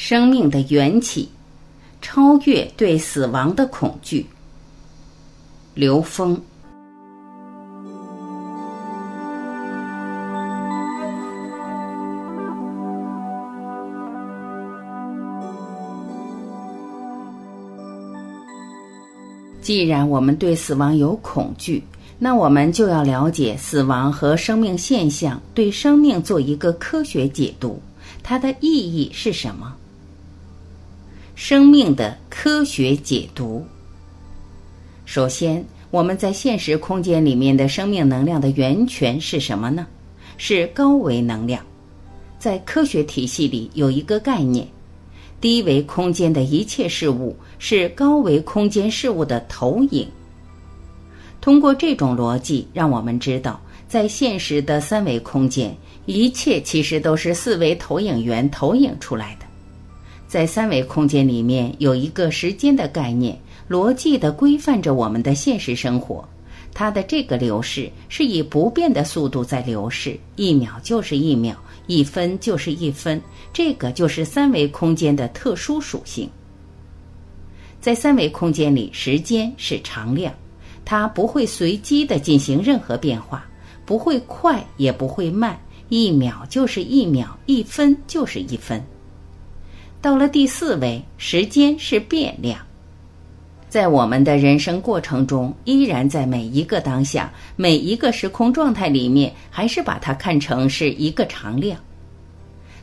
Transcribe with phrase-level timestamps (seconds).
[0.00, 1.28] 生命的缘起，
[2.00, 4.24] 超越对死亡的恐惧。
[5.74, 6.40] 刘峰。
[19.60, 21.82] 既然我们对死亡有恐惧，
[22.20, 27.82] 那我们就要了解死亡和生命现象，对生命做一个科学解读，
[28.22, 29.74] 它的意义是什么？
[31.40, 33.64] 生命的科学解读。
[35.04, 39.86] 首先，我们在现实空间里面的生命能量的源泉是什么呢？
[40.36, 41.64] 是高维能量。
[42.40, 44.66] 在科学体系里有一个概念。
[45.40, 50.08] 低维空间的一切事物是高维空间事物的投影。
[51.40, 55.72] 通过这种逻辑，让我们知道，在现实的三维空间，
[56.04, 59.46] 一切其实都是四维投影源投影出来的。
[60.28, 66.22] 在三维空间里面，有一个时间的概念，逻辑的规范着我们的现实生活。
[66.74, 71.56] 它的这个流逝是以不变的速度在流逝，一秒就是一秒。
[71.86, 73.18] 一分就是一分，
[73.50, 76.28] 这个就是三维空间的特殊属性。
[77.80, 80.34] 在三维空间里，时间是常量，
[80.84, 83.48] 它不会随机的进行任何变化，
[83.86, 88.84] 不会快也不会慢，一秒就是一秒，一分就是一分。
[90.00, 92.60] 到了第四维，时间是变量。
[93.68, 101.78] 在我们的人生过程中，依然在每一个当下、每一个时空状态里面，还是把它看成是一个常量。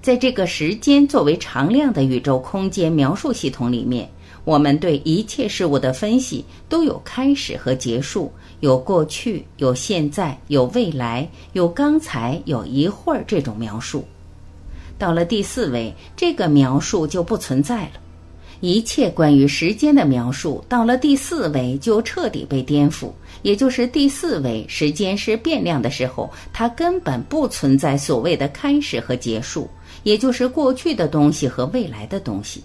[0.00, 4.08] 在这个时间作为常量的宇宙空间描述系统里面，
[4.44, 14.04] 我们对一切事物的分析都有开始和结束，有过去、有现在、有未来、有刚才、有一会儿这种描述。
[15.00, 17.92] 到了第四维，这个描述就不存在了。
[18.60, 23.10] 一切关于时间的描述，到了第四维就彻底被颠覆。
[23.40, 29.66] 也就是第四维，时间是变量的时候，它根本不存在所谓的开始和结束，
[30.02, 32.62] 也就是过去的东西和未来的东西。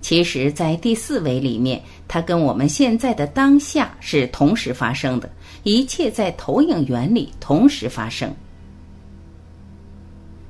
[0.00, 5.28] 其实，在第四维里面，它跟我们现在的当下是同时发生的，
[5.62, 8.34] 一切在投影原理同时发生。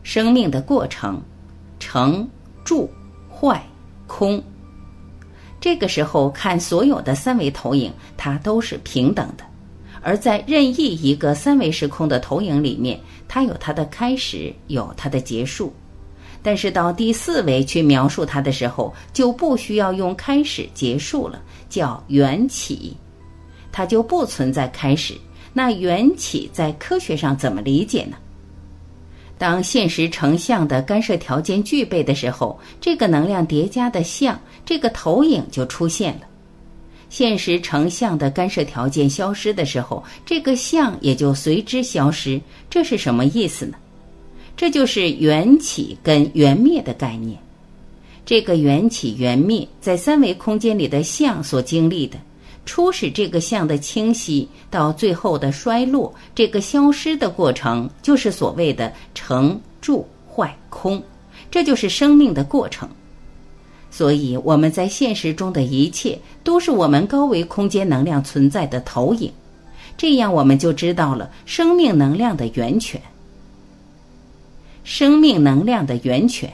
[0.03, 1.21] 生命的过程，
[1.79, 2.29] 成、
[2.65, 2.91] 住、
[3.31, 3.63] 坏、
[4.07, 4.43] 空。
[5.61, 9.45] 这个时候看所有的三维投影，它都是平等的；
[10.01, 15.73] 而在任意一个三维时空的投影里面，它有它的开始，有它的结束。
[16.43, 21.39] 但是到第四维去描述它的时候，就不需要用开始、结束了，
[21.69, 22.97] 叫缘起，
[23.71, 25.13] 它就不存在开始。
[25.53, 28.17] 那缘起在科学上怎么理解呢？
[29.41, 36.21] 当现实成像的干涉条件具备的时候，这个能量叠加的像，这个投影就出现了。
[37.09, 42.39] 现实成像的干涉条件消失的时候，这个像也就随之消失。
[42.69, 43.79] 这是什么意思呢？
[44.59, 47.39] 这就是缘起跟缘灭的概念。
[48.27, 52.19] 这个缘起缘灭，在三维空间里的像所经历的。
[52.67, 61.03] 初始这个相的清晰，到最后的衰落，这个消失的过程，就是所谓的成、住、坏、空，
[61.51, 62.89] 这就是生命的过程。
[63.91, 69.33] 所以我们在现实中的一切，都是我们高维空间能量存在的投影。
[69.97, 73.03] 这样我们就知道了生命能量的源泉。
[74.85, 76.51] 生命能量的源泉。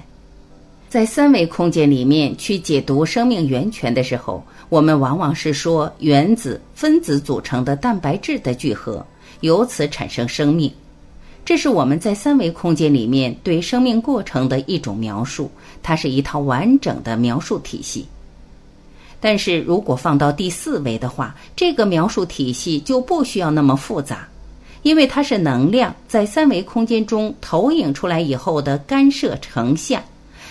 [0.88, 9.04] 在三维空间里面去解读生命源泉的时候，我们往往是说原子、分子组成的蛋白质的聚合，
[9.40, 10.72] 由此产生生命。
[11.44, 15.50] 这是我们在三维空间里面对生命过程的一种描述，
[15.82, 18.06] 它是一套完整的描述体系。
[19.18, 24.26] 但是如果放到第四维的话，这个描述体系就不需要那么复杂，
[24.82, 30.00] 因为它是能量在三维空间中投影出来以后的干涉成像。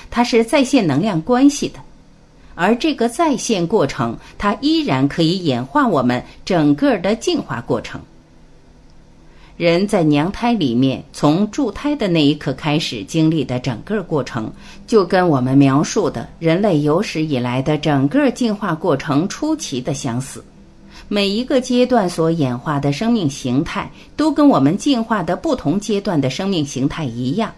[0.09, 1.79] 它是在线能量关系的，
[2.55, 7.99] 而这个在线过程，它依然可以演化我们整个的进化过程。
[9.57, 14.51] 人在娘胎里面，从助胎的那一刻开始经历的整个过程，
[14.85, 20.43] 就跟我们描述的人类有史以来的整个进化过程出奇的相似。
[21.07, 27.49] 每一个阶段所演化的生命形态，都跟我们进化的不同阶段的生命形态一样。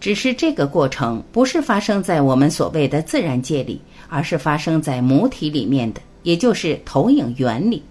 [0.00, 7.82] 只是这个过程不是发生在我们所谓的自然界里，而是发生在母体里面的，也就是投影原理。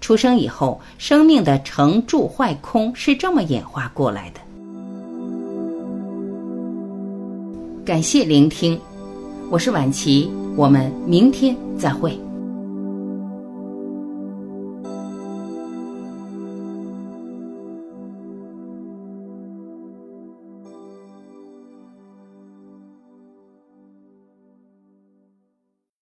[0.00, 4.40] 出生以后，生命的成、住、坏、空是这么演化过来的。
[7.84, 8.80] 感谢聆听，
[9.50, 12.18] 我是晚琪，我们明天再会。